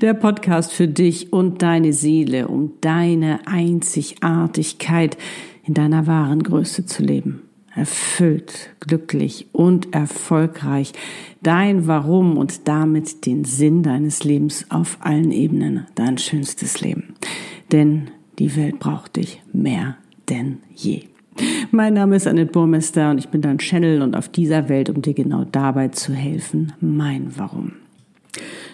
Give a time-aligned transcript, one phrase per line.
[0.00, 5.16] Der Podcast für dich und deine Seele, um deine Einzigartigkeit
[5.64, 7.42] in deiner wahren Größe zu leben.
[7.74, 10.92] Erfüllt, glücklich und erfolgreich
[11.42, 17.14] dein Warum und damit den Sinn deines Lebens auf allen Ebenen, dein schönstes Leben.
[17.70, 19.96] Denn die Welt braucht dich mehr
[20.28, 21.02] denn je.
[21.70, 25.02] Mein Name ist Annette Burmester und ich bin dein Channel und auf dieser Welt, um
[25.02, 27.72] dir genau dabei zu helfen, mein Warum.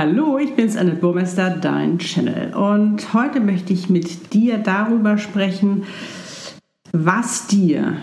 [0.00, 2.54] Hallo, ich bin's Annette Burmester, dein Channel.
[2.54, 5.82] Und heute möchte ich mit dir darüber sprechen,
[6.92, 7.96] was dir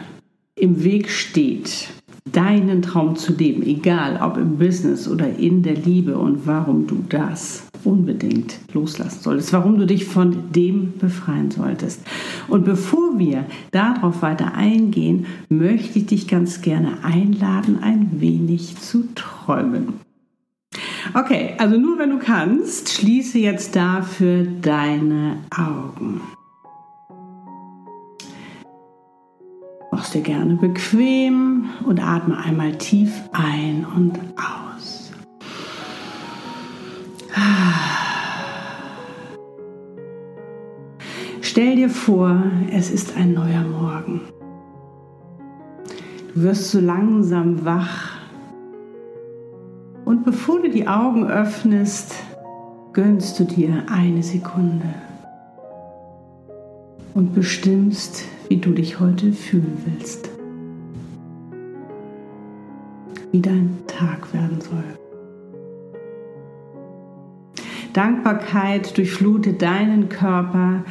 [0.56, 1.88] im Weg steht,
[2.30, 7.02] deinen Traum zu leben, egal ob im Business oder in der Liebe und warum du
[7.08, 12.02] das unbedingt loslassen solltest, warum du dich von dem befreien solltest.
[12.50, 19.08] Und bevor wir darauf weiter eingehen, möchte ich dich ganz gerne einladen, ein wenig zu
[19.16, 19.94] träumen.
[21.18, 26.20] Okay, also nur wenn du kannst, schließe jetzt dafür deine Augen.
[29.94, 35.14] Machst dir gerne bequem und atme einmal tief ein und aus.
[41.40, 44.20] Stell dir vor, es ist ein neuer Morgen.
[46.34, 48.15] Du wirst so langsam wach.
[50.26, 52.16] Bevor du die Augen öffnest,
[52.94, 54.88] gönnst du dir eine Sekunde
[57.14, 60.32] und bestimmst, wie du dich heute fühlen willst.
[63.32, 64.84] Wie dein Tag werden soll.
[67.94, 70.84] Dankbarkeit durchflutet deinen Körper,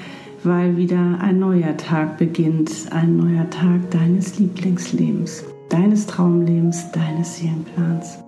[0.45, 8.25] weil wieder ein neuer Tag beginnt, ein neuer Tag deines Lieblingslebens, deines Traumlebens, deines Seelenplans.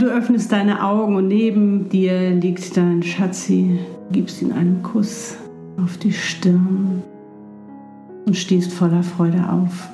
[0.00, 3.78] Du öffnest deine Augen und neben dir liegt dein Schatzi,
[4.10, 5.36] gibst ihm einen Kuss
[5.76, 7.02] auf die Stirn
[8.24, 9.90] und stehst voller Freude auf.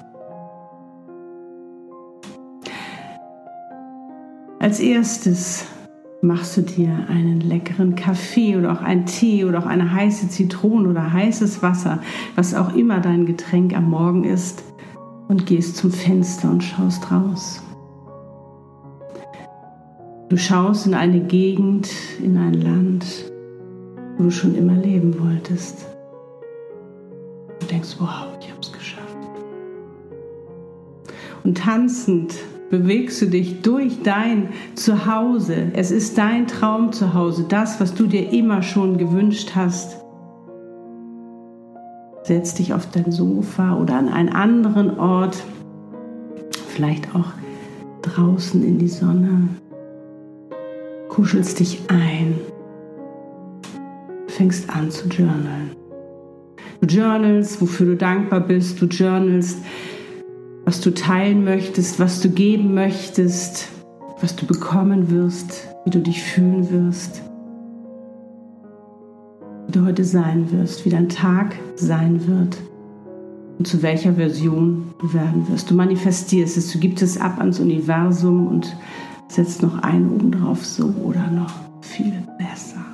[4.60, 5.66] Als erstes
[6.22, 10.88] machst du dir einen leckeren Kaffee oder auch einen Tee oder auch eine heiße Zitrone
[10.88, 12.00] oder heißes Wasser,
[12.36, 14.62] was auch immer dein Getränk am Morgen ist,
[15.26, 17.65] und gehst zum Fenster und schaust raus.
[20.28, 21.88] Du schaust in eine Gegend,
[22.20, 23.06] in ein Land,
[24.16, 25.86] wo du schon immer leben wolltest.
[27.60, 29.16] Du denkst, wow, ich habe es geschafft.
[31.44, 32.34] Und tanzend
[32.70, 35.70] bewegst du dich durch dein Zuhause.
[35.74, 40.02] Es ist dein Traumzuhause, das, was du dir immer schon gewünscht hast.
[42.24, 45.40] Setz dich auf dein Sofa oder an einen anderen Ort,
[46.66, 47.32] vielleicht auch
[48.02, 49.48] draußen in die Sonne.
[51.16, 52.34] Kuschelst dich ein,
[54.26, 55.70] fängst an zu journalen.
[56.82, 58.82] Du journalst, wofür du dankbar bist.
[58.82, 59.56] Du journalst,
[60.66, 63.68] was du teilen möchtest, was du geben möchtest,
[64.20, 67.22] was du bekommen wirst, wie du dich fühlen wirst,
[69.68, 72.58] wie du heute sein wirst, wie dein Tag sein wird
[73.58, 75.70] und zu welcher Version du werden wirst.
[75.70, 78.76] Du manifestierst es, du gibst es ab ans Universum und
[79.28, 81.52] setzt noch einen oben drauf, so oder noch
[81.82, 82.84] viel besser.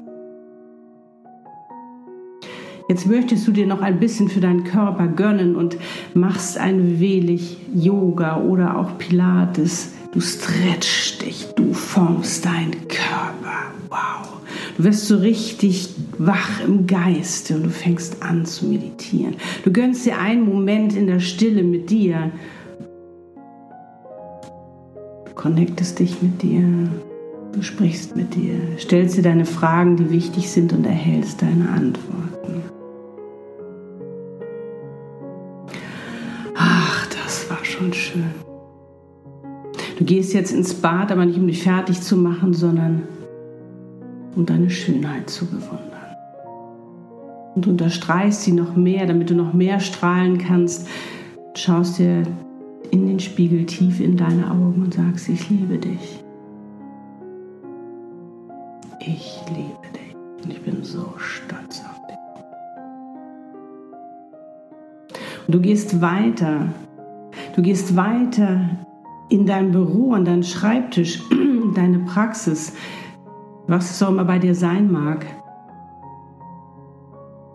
[2.88, 5.76] Jetzt möchtest du dir noch ein bisschen für deinen Körper gönnen und
[6.14, 9.92] machst ein wenig Yoga oder auch Pilates.
[10.12, 13.72] Du stretchst dich, du formst deinen Körper.
[13.88, 14.40] Wow.
[14.76, 19.36] Du wirst so richtig wach im Geiste und du fängst an zu meditieren.
[19.64, 22.30] Du gönnst dir einen Moment in der Stille mit dir.
[25.42, 26.62] Connectest dich mit dir.
[27.52, 32.62] Du sprichst mit dir, stellst dir deine Fragen, die wichtig sind und erhältst deine Antworten.
[36.54, 38.30] Ach, das war schon schön.
[39.98, 43.02] Du gehst jetzt ins Bad, aber nicht um dich fertig zu machen, sondern
[44.36, 45.80] um deine Schönheit zu bewundern.
[47.56, 50.86] Und unterstreichst sie noch mehr, damit du noch mehr strahlen kannst.
[51.56, 52.22] Schaust dir
[52.92, 56.22] in den Spiegel tief in deine Augen und sagst, ich liebe dich.
[59.00, 62.18] Ich liebe dich und ich bin so stolz auf dich.
[65.46, 66.68] Und du gehst weiter.
[67.56, 68.60] Du gehst weiter
[69.30, 72.74] in dein Büro, an deinen Schreibtisch, in deine Praxis,
[73.66, 75.24] was es auch immer bei dir sein mag.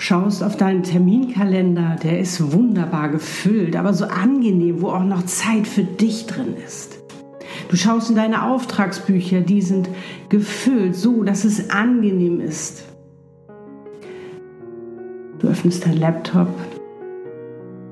[0.07, 5.67] Schaust auf deinen Terminkalender, der ist wunderbar gefüllt, aber so angenehm, wo auch noch Zeit
[5.67, 6.99] für dich drin ist.
[7.67, 9.89] Du schaust in deine Auftragsbücher, die sind
[10.29, 12.85] gefüllt, so dass es angenehm ist.
[15.39, 16.47] Du öffnest dein Laptop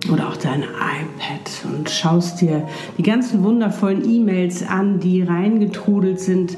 [0.09, 2.65] oder auch dein iPad und schaust dir
[2.97, 6.57] die ganzen wundervollen E-Mails an, die reingetrudelt sind,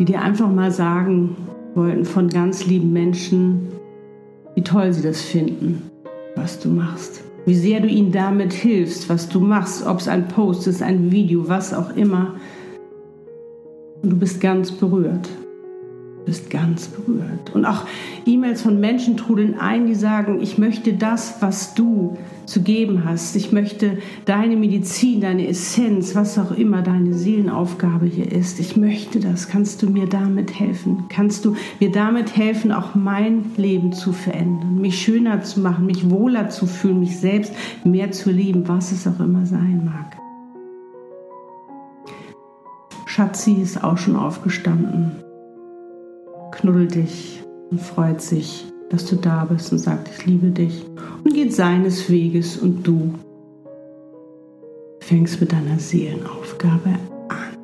[0.00, 1.36] die dir einfach mal sagen
[1.76, 3.68] wollten von ganz lieben Menschen,
[4.60, 5.90] wie toll sie das finden,
[6.36, 10.28] was du machst wie sehr du ihnen damit hilfst, was du machst, ob es ein
[10.28, 12.34] Post ist, ein Video, was auch immer.
[14.02, 15.28] Und du bist ganz berührt
[16.24, 17.54] bist ganz berührt.
[17.54, 17.86] Und auch
[18.26, 23.36] E-Mails von Menschen trudeln ein, die sagen, ich möchte das, was du zu geben hast.
[23.36, 28.58] Ich möchte deine Medizin, deine Essenz, was auch immer deine Seelenaufgabe hier ist.
[28.58, 29.48] Ich möchte das.
[29.48, 31.04] Kannst du mir damit helfen?
[31.08, 36.10] Kannst du mir damit helfen, auch mein Leben zu verändern, mich schöner zu machen, mich
[36.10, 37.52] wohler zu fühlen, mich selbst
[37.84, 40.16] mehr zu lieben, was es auch immer sein mag.
[43.06, 45.12] Schatzi ist auch schon aufgestanden
[46.60, 50.84] knuddelt dich und freut sich, dass du da bist und sagt, ich liebe dich
[51.24, 53.14] und geht seines Weges und du
[55.00, 56.90] fängst mit deiner Seelenaufgabe
[57.28, 57.56] an.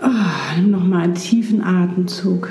[0.00, 2.50] Oh, nimm nochmal einen tiefen Atemzug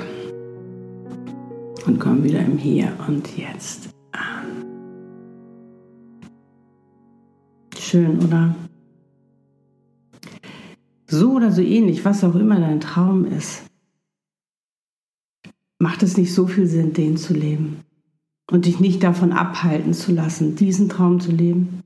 [1.86, 4.66] und komm wieder im Hier und Jetzt an.
[7.78, 8.54] Schön, oder?
[11.20, 13.62] So oder so ähnlich, was auch immer dein Traum ist,
[15.78, 17.82] macht es nicht so viel Sinn, den zu leben
[18.50, 21.82] und dich nicht davon abhalten zu lassen, diesen Traum zu leben.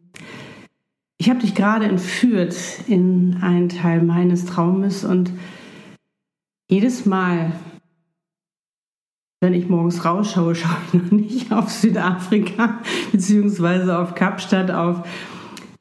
[1.18, 5.32] Ich habe dich gerade entführt in einen Teil meines Traumes und
[6.70, 7.52] jedes Mal,
[9.40, 15.04] wenn ich morgens rausschaue, schaue ich noch nicht auf Südafrika beziehungsweise auf Kapstadt, auf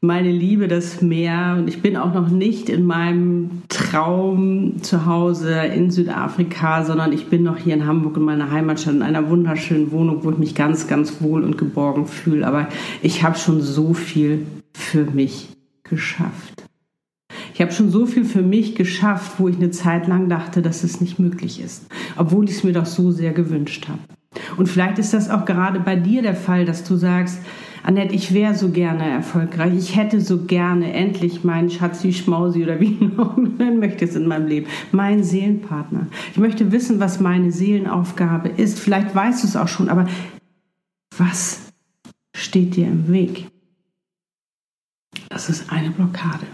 [0.03, 5.53] meine Liebe das Meer und ich bin auch noch nicht in meinem Traum zu Hause
[5.53, 9.91] in Südafrika, sondern ich bin noch hier in Hamburg in meiner Heimatstadt in einer wunderschönen
[9.91, 12.45] Wohnung, wo ich mich ganz, ganz wohl und geborgen fühle.
[12.45, 12.67] Aber
[13.01, 15.47] ich habe schon so viel für mich
[15.83, 16.65] geschafft.
[17.53, 20.83] Ich habe schon so viel für mich geschafft, wo ich eine Zeit lang dachte, dass
[20.83, 21.85] es nicht möglich ist,
[22.17, 23.99] obwohl ich es mir doch so sehr gewünscht habe.
[24.57, 27.39] Und vielleicht ist das auch gerade bei dir der Fall, dass du sagst,
[27.83, 29.73] Annette, ich wäre so gerne erfolgreich.
[29.77, 34.25] Ich hätte so gerne endlich meinen Schatzi Schmausi oder wie man nennen möchte es in
[34.25, 36.07] meinem Leben, meinen Seelenpartner.
[36.31, 38.79] Ich möchte wissen, was meine Seelenaufgabe ist.
[38.79, 40.07] Vielleicht weißt du es auch schon, aber
[41.17, 41.73] was
[42.33, 43.47] steht dir im Weg?
[45.27, 46.47] Das ist eine Blockade.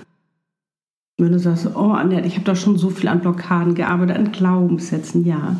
[1.19, 4.31] Wenn du sagst, oh Annette, ich habe doch schon so viel an Blockaden gearbeitet, an
[4.31, 5.57] Glaubenssätzen, ja.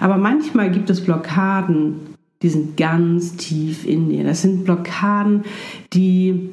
[0.00, 2.11] Aber manchmal gibt es Blockaden,
[2.42, 4.24] die sind ganz tief in dir.
[4.24, 5.44] Das sind Blockaden,
[5.92, 6.50] die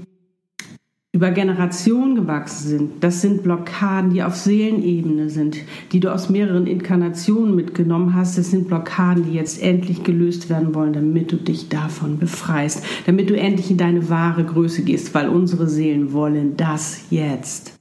[1.11, 3.03] über Generationen gewachsen sind.
[3.03, 5.57] Das sind Blockaden, die auf Seelenebene sind,
[5.91, 8.37] die du aus mehreren Inkarnationen mitgenommen hast.
[8.37, 13.31] Das sind Blockaden, die jetzt endlich gelöst werden wollen, damit du dich davon befreist, damit
[13.31, 17.79] du endlich in deine wahre Größe gehst, weil unsere Seelen wollen das jetzt.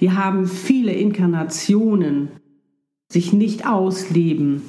[0.00, 2.28] Die haben viele Inkarnationen
[3.10, 4.62] sich nicht ausleben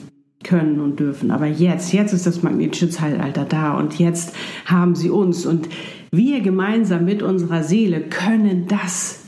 [0.43, 1.31] können und dürfen.
[1.31, 4.35] Aber jetzt, jetzt ist das magnetische Zeitalter da und jetzt
[4.65, 5.69] haben sie uns und
[6.11, 9.23] wir gemeinsam mit unserer Seele können das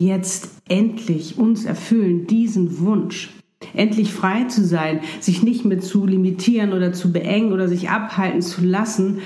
[0.00, 3.30] jetzt endlich uns erfüllen, diesen Wunsch.
[3.74, 8.40] Endlich frei zu sein, sich nicht mehr zu limitieren oder zu beengen oder sich abhalten
[8.40, 9.20] zu lassen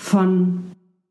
[0.00, 0.64] von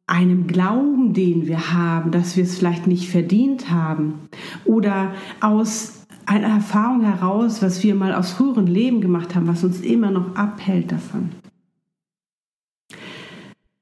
[0.05, 4.29] einem Glauben, den wir haben, dass wir es vielleicht nicht verdient haben
[4.65, 5.96] oder aus
[6.27, 10.35] eine Erfahrung heraus, was wir mal aus früheren Leben gemacht haben, was uns immer noch
[10.35, 11.29] abhält davon.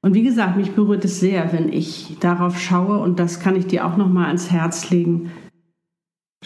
[0.00, 3.66] Und wie gesagt, mich berührt es sehr, wenn ich darauf schaue und das kann ich
[3.66, 5.32] dir auch noch mal ans Herz legen.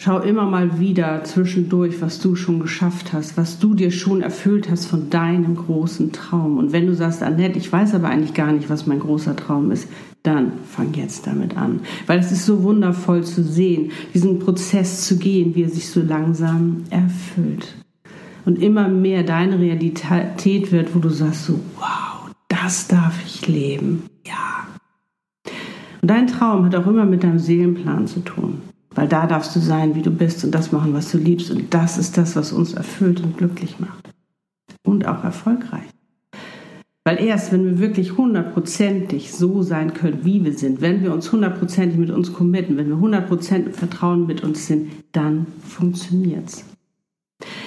[0.03, 4.67] Schau immer mal wieder zwischendurch, was du schon geschafft hast, was du dir schon erfüllt
[4.67, 6.57] hast von deinem großen Traum.
[6.57, 9.69] Und wenn du sagst, Annette, ich weiß aber eigentlich gar nicht, was mein großer Traum
[9.69, 9.87] ist,
[10.23, 11.81] dann fang jetzt damit an.
[12.07, 16.01] Weil es ist so wundervoll zu sehen, diesen Prozess zu gehen, wie er sich so
[16.01, 17.71] langsam erfüllt.
[18.43, 24.01] Und immer mehr deine Realität wird, wo du sagst so, wow, das darf ich leben.
[24.25, 24.65] Ja.
[26.01, 28.70] Und dein Traum hat auch immer mit deinem Seelenplan zu tun.
[28.93, 31.49] Weil da darfst du sein, wie du bist und das machen, was du liebst.
[31.51, 34.09] Und das ist das, was uns erfüllt und glücklich macht.
[34.83, 35.87] Und auch erfolgreich.
[37.03, 41.31] Weil erst, wenn wir wirklich hundertprozentig so sein können, wie wir sind, wenn wir uns
[41.31, 46.65] hundertprozentig mit uns committen, wenn wir hundertprozentig Vertrauen mit uns sind, dann funktioniert's.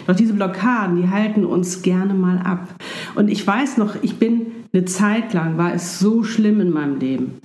[0.07, 2.75] Doch diese Blockaden, die halten uns gerne mal ab.
[3.17, 6.99] Und ich weiß noch, ich bin eine Zeit lang, war es so schlimm in meinem
[7.01, 7.39] Leben.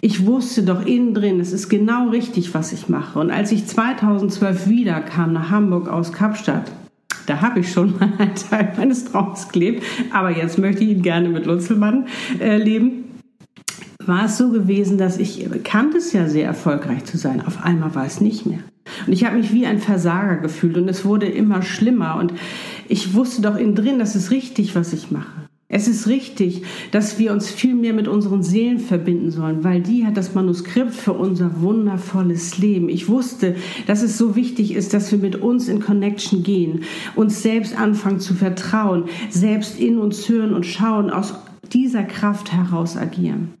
[0.00, 3.18] Ich wusste doch innen drin, es ist genau richtig, was ich mache.
[3.18, 6.70] Und als ich 2012 wiederkam nach Hamburg aus Kapstadt,
[7.26, 11.02] da habe ich schon mal einen Teil meines Traums gelebt, aber jetzt möchte ich ihn
[11.02, 12.06] gerne mit Lutzelmann
[12.40, 13.04] äh, leben.
[14.06, 17.44] War es so gewesen, dass ich kannte es ja sehr erfolgreich zu sein.
[17.44, 18.60] Auf einmal war es nicht mehr.
[19.06, 22.16] Und ich habe mich wie ein Versager gefühlt und es wurde immer schlimmer.
[22.16, 22.32] Und
[22.88, 25.47] ich wusste doch innen drin, das ist richtig, was ich mache.
[25.70, 30.06] Es ist richtig, dass wir uns viel mehr mit unseren Seelen verbinden sollen, weil die
[30.06, 32.88] hat das Manuskript für unser wundervolles Leben.
[32.88, 33.54] Ich wusste,
[33.86, 36.84] dass es so wichtig ist, dass wir mit uns in Connection gehen,
[37.16, 41.34] uns selbst anfangen zu vertrauen, selbst in uns hören und schauen, aus
[41.70, 43.57] dieser Kraft heraus agieren.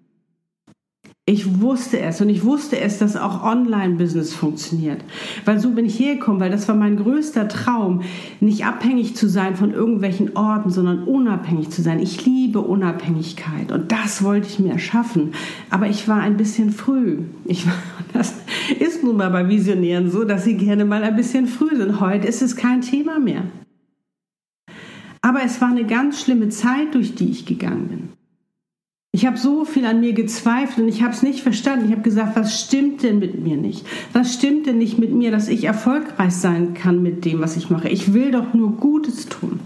[1.28, 5.02] Ich wusste es und ich wusste es, dass auch Online-Business funktioniert.
[5.44, 8.00] Weil so bin ich hergekommen, weil das war mein größter Traum,
[8.40, 11.98] nicht abhängig zu sein von irgendwelchen Orten, sondern unabhängig zu sein.
[11.98, 15.32] Ich liebe Unabhängigkeit und das wollte ich mir erschaffen.
[15.68, 17.18] Aber ich war ein bisschen früh.
[17.44, 17.74] Ich war,
[18.14, 18.32] das
[18.80, 22.00] ist nun mal bei Visionären so, dass sie gerne mal ein bisschen früh sind.
[22.00, 23.42] Heute ist es kein Thema mehr.
[25.20, 28.17] Aber es war eine ganz schlimme Zeit, durch die ich gegangen bin.
[29.10, 31.86] Ich habe so viel an mir gezweifelt und ich habe es nicht verstanden.
[31.86, 33.86] Ich habe gesagt, was stimmt denn mit mir nicht?
[34.12, 37.70] Was stimmt denn nicht mit mir, dass ich erfolgreich sein kann mit dem, was ich
[37.70, 37.88] mache?
[37.88, 39.60] Ich will doch nur Gutes tun,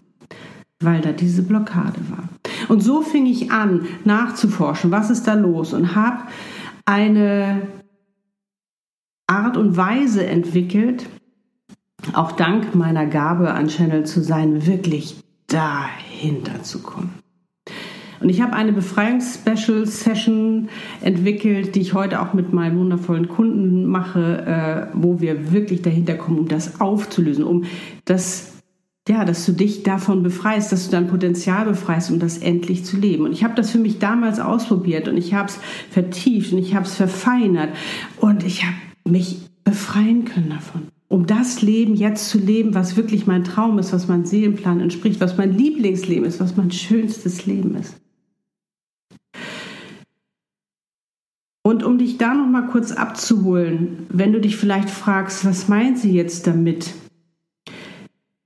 [0.81, 2.29] weil da diese Blockade war.
[2.69, 6.23] Und so fing ich an, nachzuforschen, was ist da los und habe
[6.85, 7.63] eine
[9.27, 11.09] Art und Weise entwickelt,
[12.13, 15.17] auch dank meiner Gabe an Channel zu sein, wirklich
[15.49, 17.22] dahinter zu kommen.
[18.23, 20.69] Und ich habe eine Befreiungs-Special-Session
[21.01, 26.15] entwickelt, die ich heute auch mit meinen wundervollen Kunden mache, äh, wo wir wirklich dahinter
[26.15, 27.65] kommen, um das aufzulösen, um
[28.05, 28.53] das
[29.09, 32.97] ja, dass du dich davon befreist, dass du dein Potenzial befreist, um das endlich zu
[32.97, 33.25] leben.
[33.25, 35.59] Und ich habe das für mich damals ausprobiert und ich habe es
[35.91, 37.71] vertieft und ich habe es verfeinert
[38.21, 40.83] und ich habe mich befreien können davon.
[41.09, 45.21] Um das Leben jetzt zu leben, was wirklich mein Traum ist, was mein Seelenplan entspricht,
[45.21, 48.02] was mein Lieblingsleben ist, was mein schönstes Leben ist.
[51.63, 55.99] Und um dich da noch mal kurz abzuholen, wenn du dich vielleicht fragst, was meint
[55.99, 56.95] sie jetzt damit?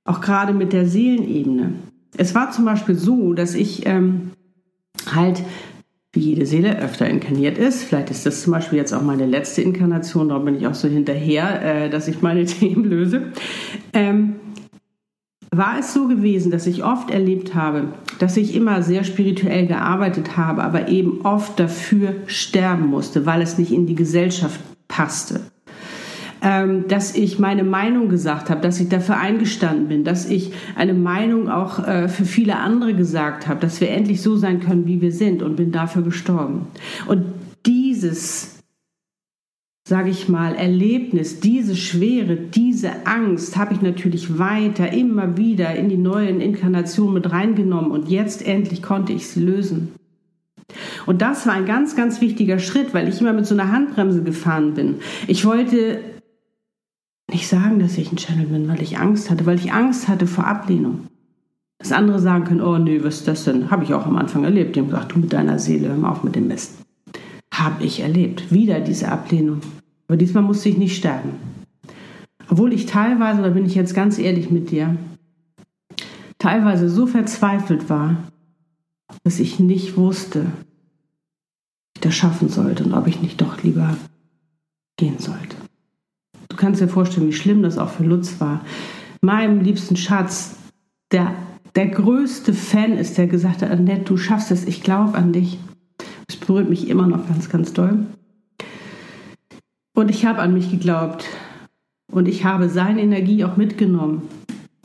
[0.05, 1.73] Auch gerade mit der Seelenebene.
[2.17, 4.33] Es war zum Beispiel so, dass ich ähm,
[5.11, 5.43] halt
[6.17, 7.85] wie jede Seele öfter inkarniert ist.
[7.85, 10.89] Vielleicht ist das zum Beispiel jetzt auch meine letzte Inkarnation, darum bin ich auch so
[10.89, 13.33] hinterher, äh, dass ich meine Themen löse.
[13.93, 14.36] Ähm,
[15.57, 20.37] war es so gewesen, dass ich oft erlebt habe, dass ich immer sehr spirituell gearbeitet
[20.37, 25.41] habe, aber eben oft dafür sterben musste, weil es nicht in die Gesellschaft passte.
[26.43, 30.95] Ähm, dass ich meine Meinung gesagt habe, dass ich dafür eingestanden bin, dass ich eine
[30.95, 35.01] Meinung auch äh, für viele andere gesagt habe, dass wir endlich so sein können, wie
[35.01, 36.67] wir sind und bin dafür gestorben.
[37.07, 37.25] Und
[37.65, 38.56] dieses
[39.89, 45.89] sage ich mal, Erlebnis, diese Schwere, diese Angst habe ich natürlich weiter, immer wieder in
[45.89, 49.93] die neuen Inkarnationen mit reingenommen und jetzt endlich konnte ich sie lösen.
[51.07, 54.25] Und das war ein ganz, ganz wichtiger Schritt, weil ich immer mit so einer Handbremse
[54.25, 54.97] gefahren bin.
[55.29, 56.01] Ich wollte
[57.31, 60.27] nicht sagen, dass ich ein Channel bin, weil ich Angst hatte, weil ich Angst hatte
[60.27, 61.07] vor Ablehnung.
[61.79, 63.71] Dass andere sagen können, oh nee, was ist das denn?
[63.71, 64.75] Habe ich auch am Anfang erlebt.
[64.75, 66.86] Die haben gesagt, du mit deiner Seele, hör mal auf mit dem Mist.
[67.59, 68.53] Habe ich erlebt.
[68.53, 69.61] Wieder diese Ablehnung.
[70.09, 71.31] Aber diesmal musste ich nicht sterben.
[72.49, 74.97] Obwohl ich teilweise, da bin ich jetzt ganz ehrlich mit dir,
[76.39, 78.17] teilweise so verzweifelt war,
[79.25, 83.97] dass ich nicht wusste, wie ich das schaffen sollte und ob ich nicht doch lieber
[84.97, 85.57] gehen sollte.
[86.49, 88.65] Du kannst dir vorstellen, wie schlimm das auch für Lutz war.
[89.23, 90.57] Meinem liebsten Schatz,
[91.11, 91.35] der
[91.75, 95.59] der größte Fan ist, der gesagt hat, Annette, du schaffst es, ich glaube an dich.
[96.47, 98.07] Berührt mich immer noch ganz, ganz doll.
[99.95, 101.25] Und ich habe an mich geglaubt
[102.13, 104.23] und ich habe seine Energie auch mitgenommen,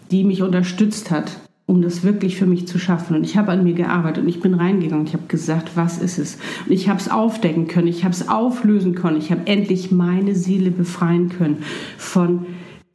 [0.09, 3.15] die mich unterstützt hat, um das wirklich für mich zu schaffen.
[3.15, 5.05] Und ich habe an mir gearbeitet und ich bin reingegangen.
[5.05, 6.37] Ich habe gesagt, was ist es?
[6.65, 9.17] Und ich habe es aufdecken können, ich habe es auflösen können.
[9.17, 11.57] Ich habe endlich meine Seele befreien können
[11.97, 12.45] von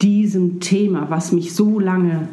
[0.01, 2.27] diesem Thema, was mich so lange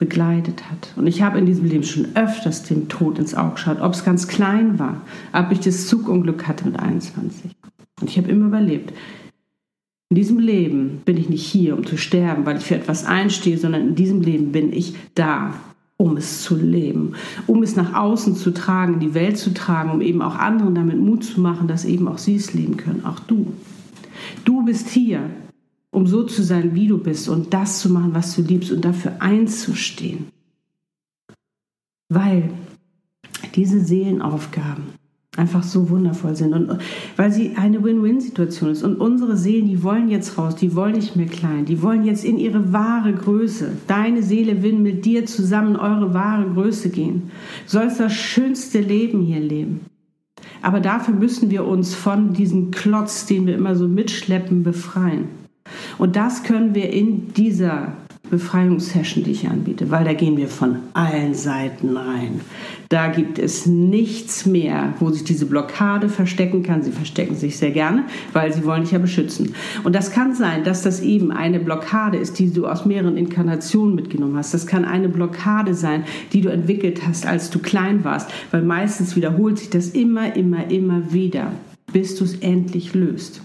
[0.00, 0.94] begleitet hat.
[0.96, 4.02] Und ich habe in diesem Leben schon öfters dem Tod ins Auge geschaut, ob es
[4.02, 5.02] ganz klein war,
[5.32, 7.52] ob ich das Zugunglück hatte mit 21.
[8.00, 8.92] Und ich habe immer überlebt.
[10.08, 13.58] In diesem Leben bin ich nicht hier, um zu sterben, weil ich für etwas einstehe,
[13.58, 15.54] sondern in diesem Leben bin ich da,
[15.98, 17.12] um es zu leben,
[17.46, 20.74] um es nach außen zu tragen, in die Welt zu tragen, um eben auch anderen
[20.74, 23.52] damit Mut zu machen, dass eben auch sie es leben können, auch du.
[24.46, 25.20] Du bist hier,
[25.90, 28.84] um so zu sein, wie du bist und das zu machen, was du liebst und
[28.84, 30.26] dafür einzustehen.
[32.08, 32.50] Weil
[33.54, 35.00] diese Seelenaufgaben
[35.36, 36.78] einfach so wundervoll sind und
[37.16, 38.82] weil sie eine Win-Win-Situation ist.
[38.82, 42.24] Und unsere Seelen, die wollen jetzt raus, die wollen nicht mehr klein, die wollen jetzt
[42.24, 43.72] in ihre wahre Größe.
[43.86, 47.30] Deine Seele will mit dir zusammen eure wahre Größe gehen.
[47.64, 49.80] Du sollst das schönste Leben hier leben.
[50.62, 55.39] Aber dafür müssen wir uns von diesem Klotz, den wir immer so mitschleppen, befreien.
[56.00, 57.92] Und das können wir in dieser
[58.30, 62.40] Befreiungssession, die ich anbiete, weil da gehen wir von allen Seiten rein.
[62.88, 66.82] Da gibt es nichts mehr, wo sich diese Blockade verstecken kann.
[66.82, 69.54] Sie verstecken sich sehr gerne, weil sie wollen dich ja beschützen.
[69.84, 73.94] Und das kann sein, dass das eben eine Blockade ist, die du aus mehreren Inkarnationen
[73.94, 74.54] mitgenommen hast.
[74.54, 79.16] Das kann eine Blockade sein, die du entwickelt hast, als du klein warst, weil meistens
[79.16, 81.52] wiederholt sich das immer, immer, immer wieder,
[81.92, 83.42] bis du es endlich löst.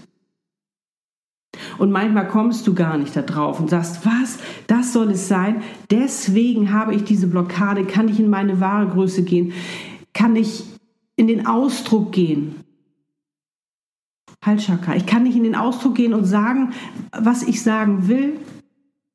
[1.78, 5.62] Und manchmal kommst du gar nicht da drauf und sagst, was, das soll es sein.
[5.90, 9.52] Deswegen habe ich diese Blockade, kann ich in meine wahre Größe gehen,
[10.12, 10.64] kann ich
[11.16, 12.56] in den Ausdruck gehen.
[14.42, 14.94] Halschakra.
[14.94, 16.72] Ich kann nicht in den Ausdruck gehen und sagen,
[17.12, 18.34] was ich sagen will.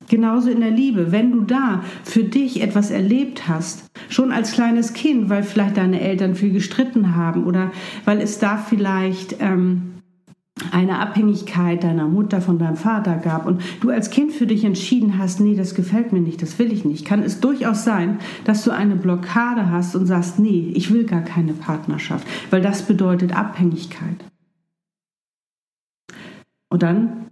[0.10, 1.12] Genauso in der Liebe.
[1.12, 6.02] Wenn du da für dich etwas erlebt hast, schon als kleines Kind, weil vielleicht deine
[6.02, 7.72] Eltern viel gestritten haben oder
[8.04, 10.01] weil es da vielleicht ähm,
[10.72, 15.18] eine Abhängigkeit deiner Mutter von deinem Vater gab und du als Kind für dich entschieden
[15.18, 18.64] hast, nee, das gefällt mir nicht, das will ich nicht, kann es durchaus sein, dass
[18.64, 23.36] du eine Blockade hast und sagst, nee, ich will gar keine Partnerschaft, weil das bedeutet
[23.36, 24.24] Abhängigkeit.
[26.70, 27.28] Und dann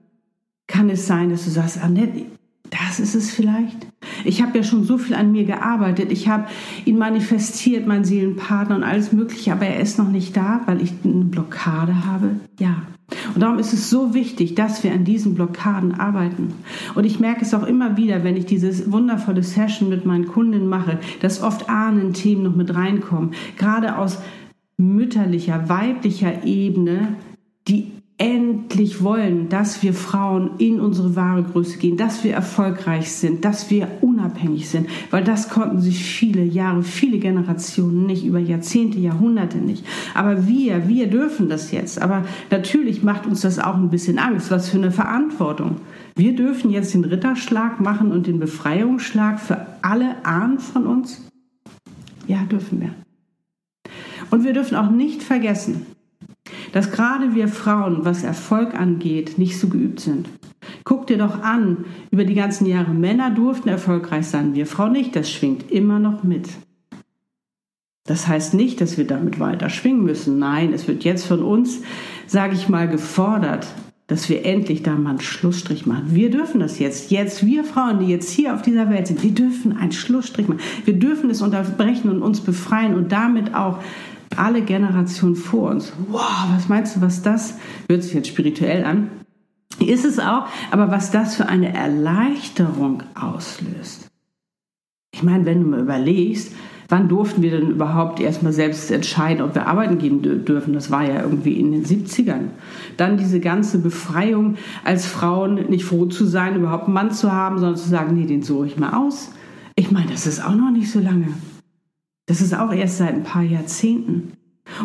[0.68, 2.26] kann es sein, dass du sagst, Annette,
[2.70, 3.89] das ist es vielleicht.
[4.24, 6.12] Ich habe ja schon so viel an mir gearbeitet.
[6.12, 6.46] Ich habe
[6.86, 10.94] ihn manifestiert, meinen Seelenpartner und alles Mögliche, aber er ist noch nicht da, weil ich
[11.04, 12.32] eine Blockade habe.
[12.60, 12.84] Ja,
[13.34, 16.54] und darum ist es so wichtig, dass wir an diesen Blockaden arbeiten.
[16.96, 20.68] Und ich merke es auch immer wieder, wenn ich dieses wundervolle Session mit meinen Kunden
[20.68, 23.32] mache, dass oft Ahnenthemen noch mit reinkommen.
[23.58, 24.20] Gerade aus
[24.78, 27.16] mütterlicher, weiblicher Ebene,
[27.68, 33.46] die endlich wollen, dass wir Frauen in unsere wahre Größe gehen, dass wir erfolgreich sind,
[33.46, 39.00] dass wir unabhängig sind, weil das konnten sich viele Jahre, viele Generationen nicht, über Jahrzehnte,
[39.00, 39.86] Jahrhunderte nicht.
[40.14, 42.02] Aber wir, wir dürfen das jetzt.
[42.02, 44.52] Aber natürlich macht uns das auch ein bisschen Angst.
[44.52, 45.78] Was für eine Verantwortung.
[46.16, 51.26] Wir dürfen jetzt den Ritterschlag machen und den Befreiungsschlag für alle Ahnen von uns.
[52.28, 52.94] Ja, dürfen wir.
[54.30, 55.86] Und wir dürfen auch nicht vergessen,
[56.72, 60.30] dass gerade wir Frauen, was Erfolg angeht, nicht so geübt sind.
[60.84, 65.16] Guck dir doch an, über die ganzen Jahre Männer durften erfolgreich sein, wir Frauen nicht,
[65.16, 66.50] das schwingt immer noch mit.
[68.06, 70.40] Das heißt nicht, dass wir damit weiter schwingen müssen.
[70.40, 71.82] Nein, es wird jetzt von uns,
[72.26, 73.68] sage ich mal, gefordert,
[74.08, 76.16] dass wir endlich da mal einen Schlussstrich machen.
[76.16, 77.12] Wir dürfen das jetzt.
[77.12, 80.62] Jetzt, wir Frauen, die jetzt hier auf dieser Welt sind, wir dürfen einen Schlussstrich machen.
[80.84, 83.78] Wir dürfen es unterbrechen und uns befreien und damit auch
[84.36, 85.94] alle Generationen vor uns.
[86.10, 87.56] Wow, was meinst du, was das,
[87.90, 89.10] hört sich jetzt spirituell an,
[89.80, 94.08] ist es auch, aber was das für eine Erleichterung auslöst.
[95.14, 96.54] Ich meine, wenn du mal überlegst,
[96.90, 100.74] wann durften wir denn überhaupt erstmal selbst entscheiden, ob wir arbeiten gehen dürfen?
[100.74, 102.50] Das war ja irgendwie in den 70ern.
[102.98, 107.60] Dann diese ganze Befreiung als Frauen, nicht froh zu sein, überhaupt einen Mann zu haben,
[107.60, 109.32] sondern zu sagen, nee, den suche ich mal aus.
[109.76, 111.28] Ich meine, das ist auch noch nicht so lange.
[112.30, 114.34] Das ist auch erst seit ein paar Jahrzehnten.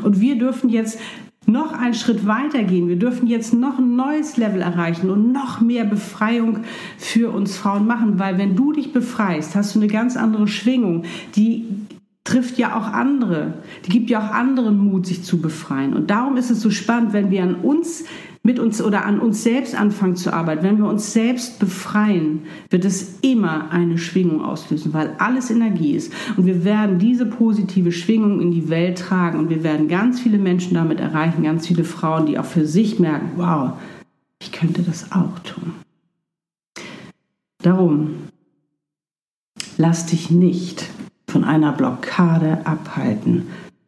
[0.03, 0.99] Und wir dürfen jetzt
[1.45, 2.89] noch einen Schritt weiter gehen.
[2.89, 6.61] Wir dürfen jetzt noch ein neues Level erreichen und noch mehr Befreiung
[6.97, 11.05] für uns Frauen machen, weil wenn du dich befreist, hast du eine ganz andere Schwingung,
[11.37, 11.67] die
[12.25, 13.53] trifft ja auch andere,
[13.85, 15.93] die gibt ja auch anderen Mut, sich zu befreien.
[15.93, 18.05] Und darum ist es so spannend, wenn wir an uns
[18.47, 22.85] mit uns oder an uns selbst anfangen zu arbeiten, wenn wir uns selbst befreien, wird
[22.85, 26.13] es immer eine Schwingung auslösen, weil alles Energie ist.
[26.37, 30.37] Und wir werden diese positive Schwingung in die Welt tragen und wir werden ganz viele
[30.37, 33.73] Menschen damit erreichen, ganz viele Frauen, die auch für sich merken, wow,
[34.43, 35.73] ich könnte das auch tun.
[37.63, 38.11] Darum,
[39.79, 40.91] lass dich nicht
[41.27, 43.47] von einer Blockade abhalten,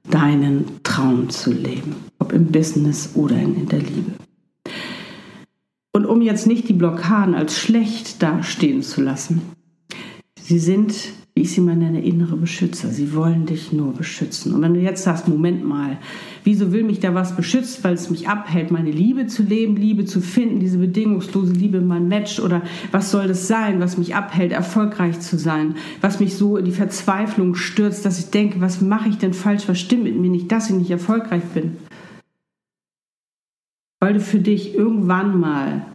[0.09, 4.12] deinen Traum zu leben, ob im Business oder in der Liebe.
[5.97, 9.41] Und um jetzt nicht die Blockaden als schlecht dastehen zu lassen,
[10.39, 10.93] sie sind,
[11.35, 12.91] wie ich sie mal nenne, innere Beschützer.
[12.91, 14.53] Sie wollen dich nur beschützen.
[14.53, 15.97] Und wenn du jetzt sagst, Moment mal,
[16.45, 20.05] wieso will mich da was beschützen, weil es mich abhält, meine Liebe zu leben, Liebe
[20.05, 22.61] zu finden, diese bedingungslose Liebe in meinem Match oder
[22.93, 26.73] was soll das sein, was mich abhält, erfolgreich zu sein, was mich so in die
[26.73, 30.53] Verzweiflung stürzt, dass ich denke, was mache ich denn falsch, was stimmt mit mir nicht,
[30.53, 31.79] dass ich nicht erfolgreich bin
[34.01, 35.87] weil du für dich irgendwann mal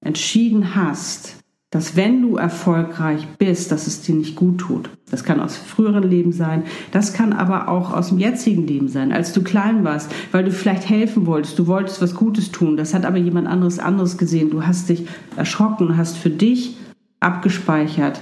[0.00, 1.36] entschieden hast,
[1.74, 4.90] dass wenn du erfolgreich bist, dass es dir nicht gut tut.
[5.10, 9.10] Das kann aus früheren Leben sein, das kann aber auch aus dem jetzigen Leben sein,
[9.10, 12.94] als du klein warst, weil du vielleicht helfen wolltest, du wolltest was Gutes tun, das
[12.94, 16.76] hat aber jemand anderes anderes gesehen, du hast dich erschrocken, hast für dich
[17.18, 18.20] abgespeichert,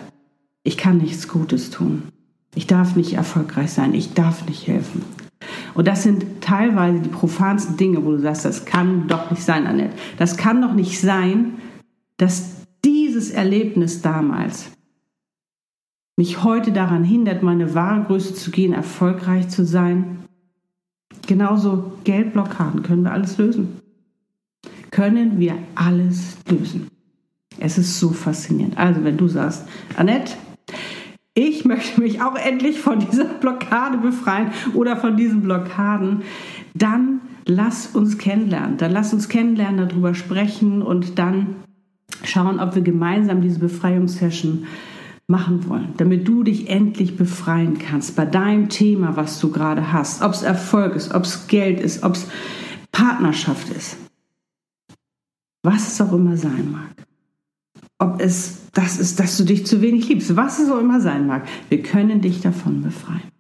[0.62, 2.05] ich kann nichts Gutes tun.
[2.55, 5.03] Ich darf nicht erfolgreich sein, ich darf nicht helfen.
[5.74, 9.66] Und das sind teilweise die profansten Dinge, wo du sagst, das kann doch nicht sein,
[9.66, 9.94] Annette.
[10.18, 11.54] Das kann doch nicht sein,
[12.16, 14.70] dass dieses Erlebnis damals
[16.16, 20.24] mich heute daran hindert, meine wahre Größe zu gehen, erfolgreich zu sein.
[21.26, 23.80] Genauso Geldblockaden können wir alles lösen.
[24.90, 26.88] Können wir alles lösen.
[27.58, 28.76] Es ist so faszinierend.
[28.76, 30.35] Also wenn du sagst, Annette,
[31.35, 36.23] ich möchte mich auch endlich von dieser Blockade befreien oder von diesen Blockaden,
[36.75, 38.77] dann lass uns kennenlernen.
[38.77, 41.57] Dann lass uns kennenlernen, darüber sprechen und dann
[42.25, 44.66] schauen, ob wir gemeinsam diese Befreiungssession
[45.27, 50.21] machen wollen, damit du dich endlich befreien kannst bei deinem Thema, was du gerade hast.
[50.23, 52.29] Ob es Erfolg ist, ob es Geld ist, ob es
[52.90, 53.97] Partnerschaft ist.
[55.62, 57.07] Was es auch immer sein mag
[58.02, 61.26] ob es das ist, dass du dich zu wenig liebst, was es auch immer sein
[61.26, 61.46] mag.
[61.68, 63.30] Wir können dich davon befreien.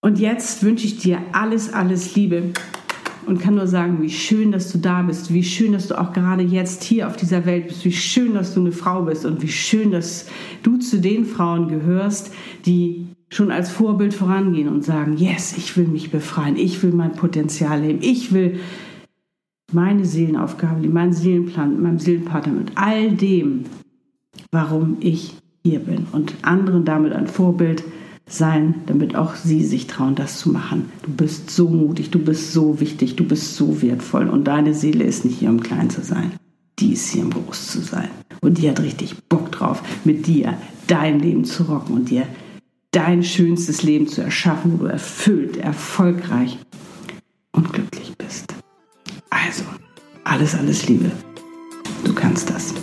[0.00, 2.52] Und jetzt wünsche ich dir alles, alles Liebe
[3.26, 6.12] und kann nur sagen, wie schön, dass du da bist, wie schön, dass du auch
[6.12, 9.42] gerade jetzt hier auf dieser Welt bist, wie schön, dass du eine Frau bist und
[9.42, 10.26] wie schön, dass
[10.62, 12.32] du zu den Frauen gehörst,
[12.66, 17.12] die schon als Vorbild vorangehen und sagen, yes, ich will mich befreien, ich will mein
[17.12, 18.60] Potenzial leben, ich will
[19.72, 23.64] meine Seelenaufgabe, mein Seelenplan mit Seelenpartner, mit all dem,
[24.52, 27.82] warum ich hier bin und anderen damit ein Vorbild
[28.28, 30.90] sein, damit auch sie sich trauen, das zu machen.
[31.02, 35.04] Du bist so mutig, du bist so wichtig, du bist so wertvoll und deine Seele
[35.04, 36.32] ist nicht hier, um klein zu sein.
[36.78, 38.10] Die ist hier, um groß zu sein.
[38.42, 40.54] Und die hat richtig Bock drauf, mit dir
[40.86, 42.26] dein Leben zu rocken und dir
[42.90, 46.58] dein schönstes Leben zu erschaffen, wo du erfüllt, erfolgreich
[50.26, 51.10] alles, alles Liebe.
[52.04, 52.74] Du kannst das.